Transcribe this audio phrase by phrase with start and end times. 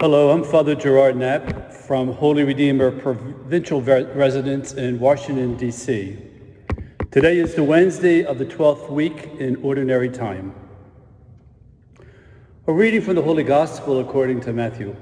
[0.00, 6.16] Hello, I'm Father Gerard Knapp from Holy Redeemer Provincial Residence in Washington, D.C.
[7.10, 10.54] Today is the Wednesday of the 12th week in Ordinary Time.
[12.66, 14.96] A reading from the Holy Gospel according to Matthew.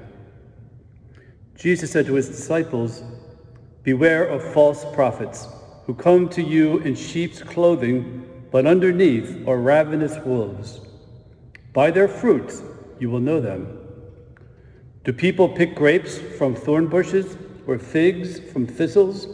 [1.55, 3.01] Jesus said to his disciples,
[3.83, 5.47] Beware of false prophets
[5.85, 10.81] who come to you in sheep's clothing, but underneath are ravenous wolves.
[11.71, 12.61] By their fruits
[12.99, 13.77] you will know them.
[15.09, 19.25] Do people pick grapes from thorn bushes or figs from thistles?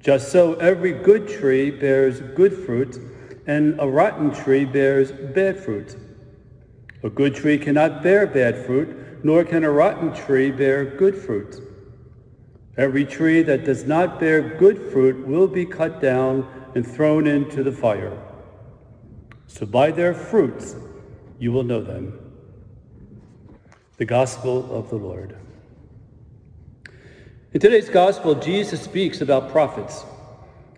[0.00, 2.98] Just so every good tree bears good fruit,
[3.46, 5.94] and a rotten tree bears bad fruit.
[7.02, 11.60] A good tree cannot bear bad fruit, nor can a rotten tree bear good fruit.
[12.78, 17.62] Every tree that does not bear good fruit will be cut down and thrown into
[17.62, 18.18] the fire.
[19.48, 20.76] So by their fruits
[21.38, 22.21] you will know them.
[24.02, 25.36] The Gospel of the Lord.
[27.52, 30.04] In today's Gospel, Jesus speaks about prophets.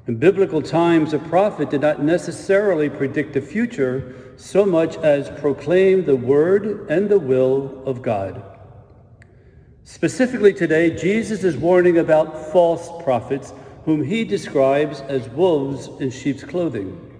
[0.06, 6.05] In biblical times, a prophet did not necessarily predict the future so much as proclaim
[6.05, 8.45] the word and the will of God.
[9.84, 13.55] Specifically today, Jesus is warning about false prophets
[13.86, 17.14] whom he describes as wolves in sheep's clothing.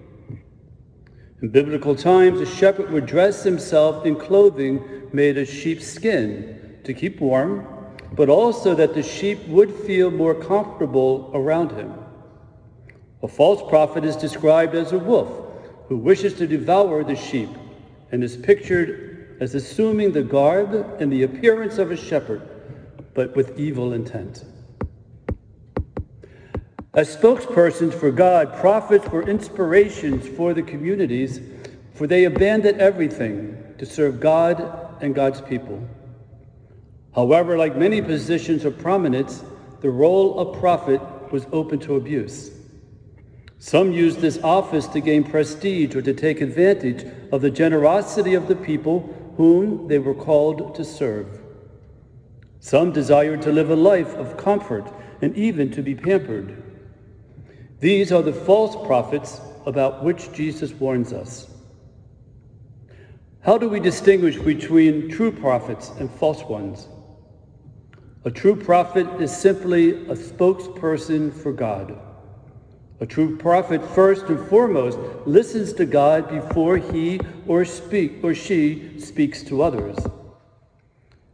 [1.41, 7.19] In biblical times, a shepherd would dress himself in clothing made of sheepskin to keep
[7.19, 7.67] warm,
[8.13, 11.93] but also that the sheep would feel more comfortable around him.
[13.21, 15.51] A false prophet is described as a wolf
[15.87, 17.49] who wishes to devour the sheep
[18.11, 22.41] and is pictured as assuming the garb and the appearance of a shepherd,
[23.13, 24.45] but with evil intent.
[26.95, 31.41] As spokespersons for God, prophets were inspirations for the communities,
[31.93, 35.85] for they abandoned everything to serve God and God's people.
[37.13, 39.43] However, like many positions of prominence,
[39.81, 41.01] the role of prophet
[41.33, 42.51] was open to abuse.
[43.59, 48.47] Some used this office to gain prestige or to take advantage of the generosity of
[48.47, 51.41] the people whom they were called to serve.
[52.61, 54.89] Some desired to live a life of comfort
[55.21, 56.61] and even to be pampered.
[57.85, 61.47] These are the false prophets about which Jesus warns us.
[63.41, 66.87] How do we distinguish between true prophets and false ones?
[68.23, 71.95] A true prophet is simply a spokesperson for God.
[73.01, 74.97] A true prophet, first and foremost,
[75.27, 79.95] listens to God before he or speak or she speaks to others.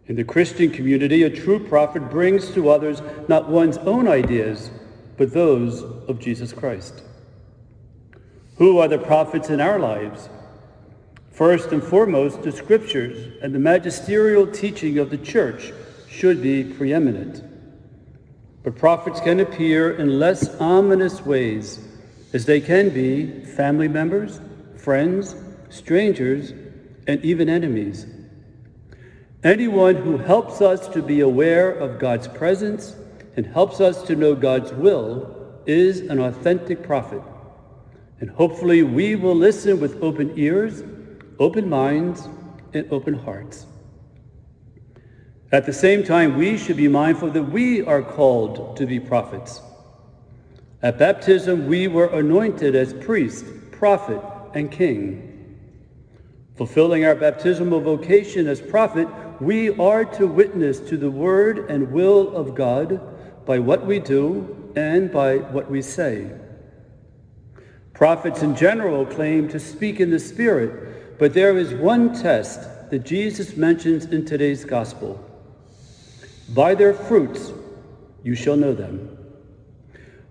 [0.08, 4.70] In the Christian community, a true prophet brings to others not one's own ideas,
[5.22, 7.04] but those of Jesus Christ.
[8.56, 10.30] Who are the prophets in our lives?
[11.30, 15.74] First and foremost, the scriptures and the magisterial teaching of the church
[16.10, 17.44] should be preeminent.
[18.64, 21.88] But prophets can appear in less ominous ways,
[22.34, 24.42] as they can be family members,
[24.76, 25.36] friends,
[25.70, 26.52] strangers,
[27.06, 28.08] and even enemies.
[29.44, 32.96] Anyone who helps us to be aware of God's presence
[33.36, 37.22] and helps us to know God's will is an authentic prophet.
[38.20, 40.84] And hopefully we will listen with open ears,
[41.40, 42.28] open minds,
[42.74, 43.66] and open hearts.
[45.52, 49.62] At the same time, we should be mindful that we are called to be prophets.
[50.82, 54.22] At baptism, we were anointed as priest, prophet,
[54.54, 55.58] and king.
[56.56, 59.08] Fulfilling our baptismal vocation as prophet,
[59.42, 63.11] we are to witness to the word and will of God
[63.46, 66.30] by what we do and by what we say.
[67.94, 73.06] Prophets in general claim to speak in the Spirit, but there is one test that
[73.06, 75.24] Jesus mentions in today's gospel.
[76.50, 77.52] By their fruits
[78.24, 79.18] you shall know them.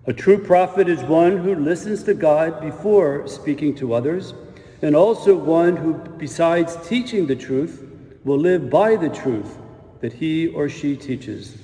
[0.07, 4.33] A true prophet is one who listens to God before speaking to others,
[4.81, 7.87] and also one who, besides teaching the truth,
[8.23, 9.57] will live by the truth
[9.99, 11.55] that he or she teaches.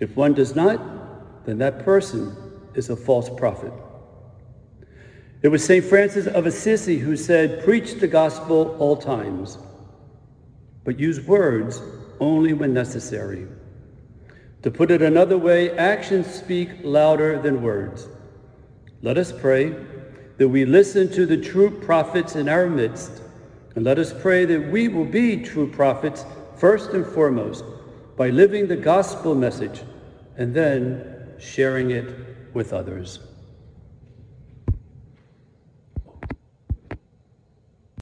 [0.00, 2.36] If one does not, then that person
[2.74, 3.72] is a false prophet.
[5.42, 5.84] It was St.
[5.84, 9.58] Francis of Assisi who said, Preach the gospel all times,
[10.84, 11.82] but use words
[12.18, 13.46] only when necessary.
[14.62, 18.08] To put it another way, actions speak louder than words.
[19.02, 19.76] Let us pray
[20.38, 23.20] that we listen to the true prophets in our midst,
[23.76, 26.24] and let us pray that we will be true prophets
[26.56, 27.64] first and foremost
[28.16, 29.82] by living the gospel message
[30.36, 32.14] and then sharing it
[32.54, 33.18] with others.